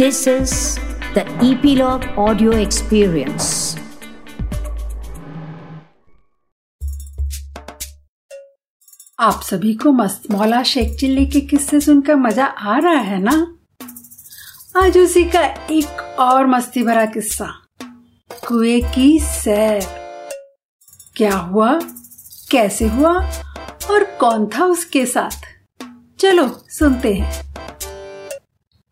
[0.00, 0.52] This is
[1.14, 3.78] the Epilogue Audio Experience.
[9.18, 13.54] आप सभी को मस्त मौला शेख चिल्ली के किस्से सुनकर मज़ा आ रहा है ना?
[14.76, 15.40] आज उसी का
[15.70, 17.54] एक और मस्ती भरा किस्सा।
[18.48, 19.86] कुएँ की सैर।
[21.16, 21.80] क्या हुआ?
[22.50, 23.30] कैसे हुआ?
[23.90, 25.40] और कौन था उसके साथ?
[26.20, 27.49] चलो, सुनते हैं।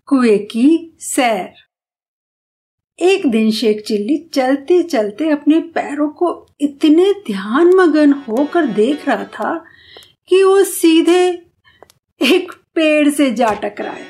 [0.09, 1.55] कुएँ की सैर।
[2.99, 9.25] एक दिन शेख चिल्ली चलते चलते अपने पैरों को इतने ध्यान मगन होकर देख रहा
[9.25, 9.65] था
[10.29, 11.47] कि वो सीधे
[12.23, 14.07] एक पेड़ से जा टकराए।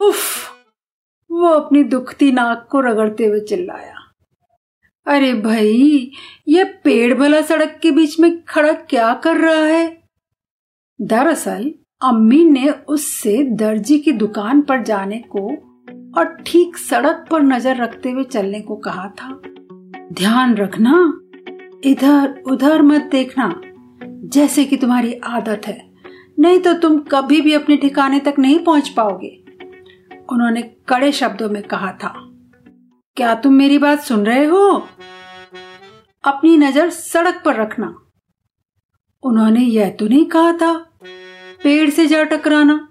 [0.00, 0.50] उफ!
[1.30, 4.12] वो अपनी दुखती नाक को रगड़ते हुए चिल्लाया।
[5.06, 6.10] अरे भाई,
[6.48, 10.02] ये पेड़ भला सड़क के बीच में खड़ा क्या कर रहा है?
[11.00, 15.48] दरअसल अम्मी ने उससे दर्जी की दुकान पर जाने को
[16.20, 19.42] और ठीक सड़क पर नज़र रखते हुए चलने को कहा था।
[20.12, 21.20] ध्यान रखना,
[21.84, 23.60] इधर उधर मत देखना,
[24.24, 25.92] जैसे कि तुम्हारी आदत है।
[26.38, 29.44] नहीं तो तुम कभी भी अपने ठिकाने तक नहीं पहुँच पाओगे।
[30.32, 32.14] उन्होंने कड़े शब्दों में कहा था।
[33.16, 34.68] क्या तुम मेरी बात सुन रहे हो?
[36.24, 37.94] अपनी नज़र सड़क पर रखना।
[39.22, 40.88] उन्होंने यह तो नहीं कहा था।
[41.64, 42.88] पेड़ से जा टकराना।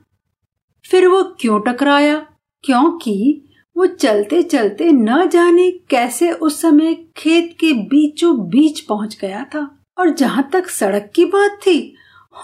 [0.92, 2.26] फिर वो क्यों टकराया?
[2.64, 3.48] क्योंकि
[3.78, 9.84] वो चलते चलते न जाने कैसे उस समय खेत के बीचों बीच पहुँच गया था।
[9.98, 11.96] और जहाँ तक सड़क की बात थी,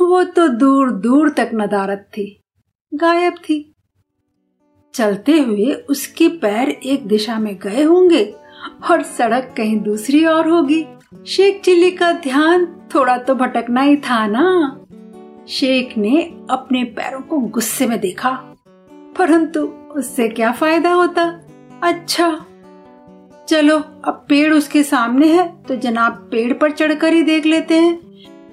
[0.01, 2.39] वो तो दूर दूर तक नदारत थी।
[2.93, 3.73] गायब थी।
[4.93, 8.35] चलते हुए उसके पैर एक दिशा में गए होंगे
[8.91, 10.85] और सड़क कहीं दूसरी और होगी।
[11.27, 14.79] शेख चिल्ली का ध्यान थोड़ा तो भटकना ही था ना।
[15.49, 18.31] शेख ने अपने पैरों को गुस्से में देखा,
[19.17, 19.61] परंतु
[19.95, 21.23] उससे क्या फ़ायदा होता?
[21.83, 22.45] अच्छा
[23.47, 27.95] चलो, अब पेड़ उसके सामने है तो जनाब पेड़ पर चढ़कर ही देख लेते हैं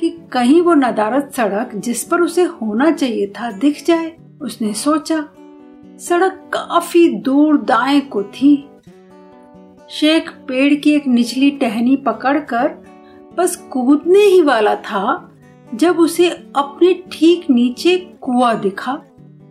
[0.00, 5.20] कि कहीं वो नदारत सड़क जिस पर उसे होना चाहिए था दिख जाए, उसने सोचा,
[6.00, 8.56] सड़क काफ़ी दूर दाएँ को थी।
[9.90, 12.74] शेख पेड़ की एक निचली टहनी पकड़कर
[13.36, 15.30] बस कूदने ही वाला था
[15.74, 18.92] जब उसे अपने ठीक नीचे कुआ दिखा,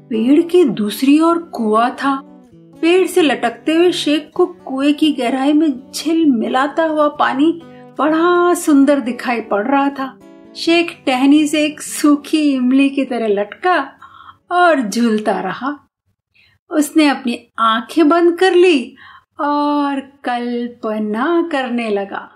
[0.09, 2.21] पेड़ के दूसरी ओर कुआ था।
[2.81, 7.61] पेड़ से लटकते हुए शेख को कुएँ की गहराई में झिल मिलाता हुआ पानी
[7.99, 10.19] बड़ा सुंदर दिखाई पड़ रहा था।
[10.55, 13.91] शेख टहनी से एक सूखी इमली की तरह लटका
[14.51, 15.87] और झूलता रहा।
[16.69, 18.95] उसने अपनी आँखें बंद कर ली
[19.39, 22.32] और कल्पना करने लगा।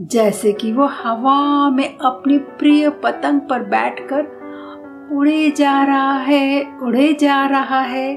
[0.00, 7.12] जैसे कि वो हवा में अपनी प्रिय पतंग पर बैठकर उड़े जा रहा है, उड़े
[7.12, 8.16] जा रहा है।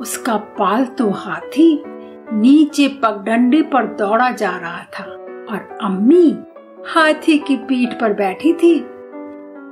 [0.00, 1.82] उसका पालतू हाथी
[2.32, 5.04] नीचे पगडंडे पर दौड़ा जा रहा था
[5.50, 6.38] और अम्मी
[6.86, 8.80] हाथी की पीठ पर बैठी थी।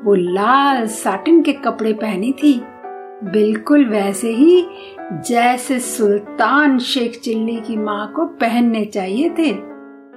[0.05, 2.61] वो लाल साटिन के कपड़े पहनी थी।
[3.25, 4.67] बिल्कुल वैसे ही
[5.13, 9.72] जैसे सुल्तान शेख चिल्ली की माँ को पहनने चाहिए थे।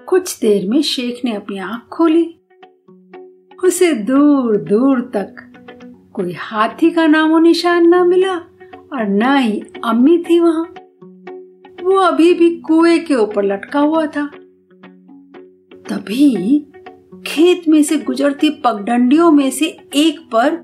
[0.08, 2.40] कुछ देर में शेख ने अपनी आँख खोली।
[3.64, 5.36] उसे दूर दूर तक
[6.14, 8.36] कोई हाथी का नामो निशान न मिला
[8.94, 10.64] और न ही अम्मी थी वहाँ।
[11.84, 14.26] वो अभी भी कुएँ के ऊपर लटका हुआ था।
[15.90, 16.60] तभी
[17.28, 20.56] खेत में से गुजरती पगडंडियों में से एक पर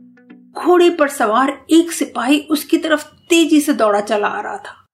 [0.52, 4.88] घोड़े पर सवार एक सिपाही उसकी तरफ़ तेज़ी से दौड़ा चला आ रहा था।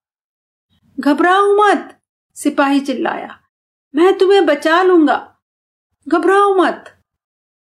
[0.99, 1.97] घबराओ मत,
[2.35, 3.39] सिपाही चिल्लाया।
[3.97, 5.37] मैं तुम्हें बचा लूँगा।
[6.07, 6.97] घबराओ मत।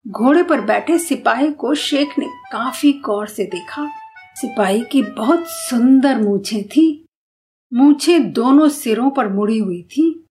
[0.08, 3.88] घोड़े पर बैठे सिपाही को शेख ने काफ़ी गौर से देखा।
[4.34, 7.06] सिपाही की बहुत सुंदर मूछें थी।
[7.74, 10.26] मूछें दोनों सिरों पर मुड़ी हुई थी।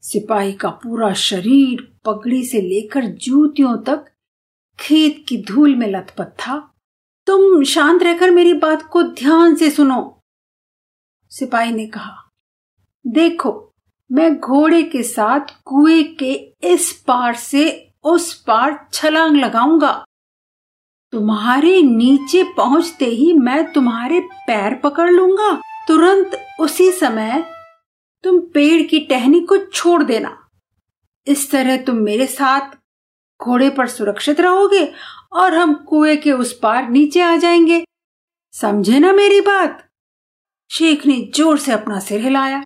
[0.00, 4.04] सिपाही का पूरा शरीर पगड़ी से लेकर जूतियों तक
[4.80, 6.74] खेत की धूल में लथपथ था।
[7.26, 10.20] तुम शांत रहकर मेरी बात को ध्यान से सुनो।
[11.30, 12.16] सिपाही ने कहा,
[13.06, 13.71] देखो
[14.12, 16.32] मैं घोड़े के साथ कुएँ के
[16.64, 19.92] इस पार से उस पार छलांग लगाऊँगा।
[21.12, 25.52] तुम्हारे नीचे पहुँचते ही मैं तुम्हारे पैर पकड़ लूँगा।
[25.88, 27.44] तुरंत उसी समय
[28.24, 30.36] तुम पेड़ की टहनी को छोड़ देना।
[31.26, 32.76] इस तरह तुम मेरे साथ
[33.40, 34.92] घोड़े पर सुरक्षित रहोगे
[35.32, 37.84] और हम कुएँ के उस पार नीचे आ जाएँगे।
[38.54, 39.88] समझे ना मेरी बात?
[40.70, 42.62] शेख ने ज़ोर से अपना सिर हिलाया।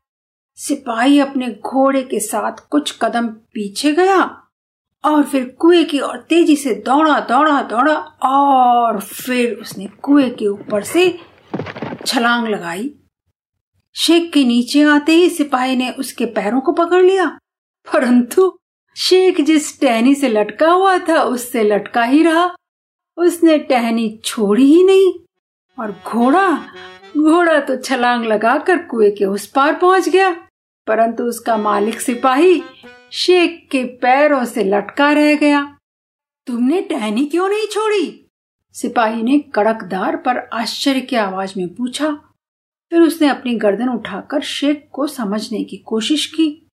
[0.58, 4.20] सिपाही अपने घोड़े के साथ कुछ कदम पीछे गया
[5.04, 7.94] और फिर कुएँ की ओर तेज़ी से दौड़ा दौड़ा दौड़ा
[8.24, 11.08] और फिर उसने कुएँ के ऊपर से
[12.06, 12.90] छलांग लगाई।
[13.96, 17.26] शेख के नीचे आते ही सिपाही ने उसके पैरों को पकड़ लिया,
[17.86, 18.58] परंतु
[18.96, 22.50] शेख जिस टहनी से लटका हुआ था उससे लटका ही रहा।
[23.18, 25.12] उसने टहनी छोड़ी ही नहीं
[25.78, 26.50] और घोड़ा
[27.16, 30.34] घोड़ा तो छलांग लगाकर कुएँ के उस पार पहुँच गया।
[30.86, 32.62] परंतु उसका मालिक सिपाही
[33.12, 35.78] शेख के पैरों से लटका रह गया।
[36.46, 38.26] तुमने टहनी क्यों नहीं छोड़ी?
[38.72, 42.10] सिपाही ने कड़कदार पर आश्चर्य की आवाज़ में पूछा।
[42.90, 46.66] फिर उसने अपनी गर्दन उठाकर शेख को समझने की कोशिश की।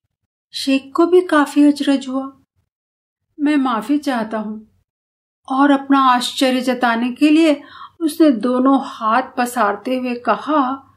[0.54, 2.38] शेख को भी काफ़ी अचरज हुआ।
[3.40, 4.68] मैं माफ़ी चाहता हूँ
[5.50, 7.62] और अपना आश्चर्य जताने के लिए
[8.00, 10.93] उसने दोनों हाथ पसारते हुए कहा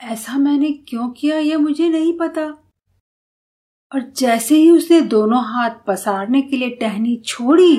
[0.00, 2.42] ऐसा मैंने क्यों किया यह मुझे नहीं पता।
[3.94, 7.76] और जैसे ही उसने दोनों हाथ पसारने के लिए टहनी छोड़ी,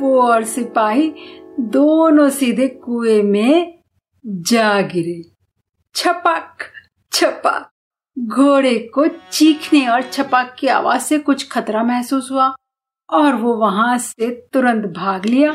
[0.00, 1.14] वो और सिपाही
[1.60, 3.78] दोनों सीधे कुएँ में
[4.26, 5.22] जा गिरे।
[5.94, 6.56] छपक
[7.12, 7.70] छपक।
[8.18, 12.54] घोड़े को चीखने और छपाक की आवाज़ से कुछ खतरा महसूस हुआ
[13.10, 15.52] और वो वहाँ से तुरंत भाग लिया।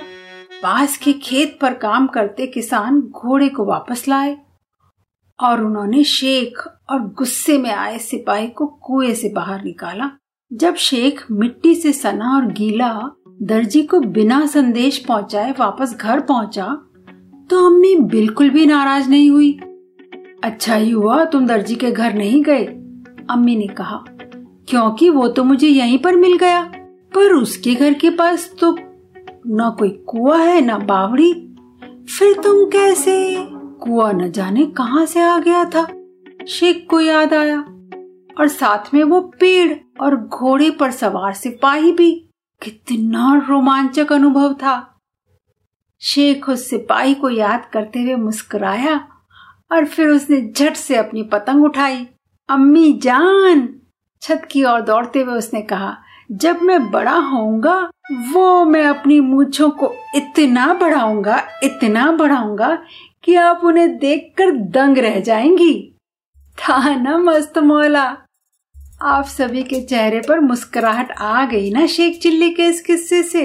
[0.64, 4.49] पास के खेत पर काम करते किसान घोड़े को वापस लाए।
[5.42, 6.60] और उन्होंने शेख
[6.90, 10.12] और गुस्से में आए सिपाही को कुएँ से बाहर निकाला।
[10.54, 13.02] जब शेख मिट्टी से सना और गीला
[13.42, 16.66] दर्जी को बिना संदेश पहुँचाए वापस घर पहुँचा
[17.50, 19.60] तो अम्मी बिल्कुल भी नाराज़ नहीं हुई।
[20.44, 22.66] अच्छा ही हुआ तुम दर्जी के घर नहीं गए,
[23.30, 24.04] अम्मी ने कहा।
[24.70, 26.64] क्योंकि वो तो मुझे यहीं पर मिल गया।
[27.16, 28.78] पर उसके घर के पास तो
[29.48, 31.34] न कोई कुआ है, न बावड़ी।
[32.20, 33.36] फिर तुम कैसे?
[33.82, 35.84] कुआ न जाने कहाँ से आ गया था।
[36.48, 37.60] शेख को याद आया।
[38.40, 42.30] और साथ में वो पेड़ और घोड़े पर सवार सिपाही भी।
[42.64, 45.00] कितना रोमांचक अनुभव था।
[46.02, 49.08] शेख उस सिपाही को याद करते हुए मुस्कुराया
[49.72, 52.08] और फिर उसने झट से अपनी पतंग उठाई।
[52.50, 53.76] अम्मी जान!
[54.22, 55.98] छत की ओर दौड़ते हुए उसने कहा,
[56.32, 57.90] जब मैं बड़ा होऊँगा,
[58.32, 62.78] वो मैं अपनी मूछों को इतना बढ़ाऊँगा इतना बढ़ाऊँगा
[63.24, 65.96] कि आप उन्हें देखकर दंग रह जाएँगी।
[66.58, 68.18] था ना मस्त मौला
[69.02, 73.44] आप सभी के चेहरे पर मुस्कुराहट आ गई ना शेख चिल्ली के इस किस्से से?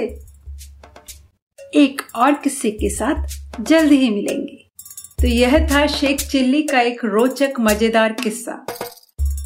[1.75, 3.27] एक और किस्से के साथ
[3.61, 4.57] जल्द ही मिलेंगे।
[5.23, 8.67] तो यह था शेख चिल्ली का एक रोचक, मज़ेदार किस्सा।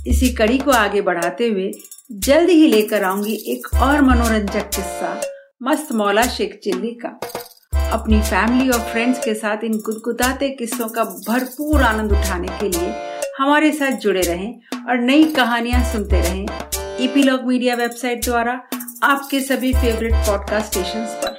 [0.06, 1.70] इसी कड़ी को आगे बढ़ाते हुए
[2.12, 5.20] जल्द ही लेकर आऊँगी एक और मनोरंजक किस्सा
[5.62, 7.18] मस्त मौला शेख चिल्ली का।
[7.92, 12.92] अपनी फैमिली और फ्रेंड्स के साथ इन गुदगुदाते किस्सों का भरपूर आनंद उठाने के लिए
[13.38, 16.46] हमारे साथ जुड़े रहें और नई कहानियाँ सुनते रहें।
[17.00, 18.60] ईपीलॉग मीडिया वेबसाइट द्वारा
[19.02, 21.37] आपके सभी फेवरेट पॉडकास्ट स्टेशन पर।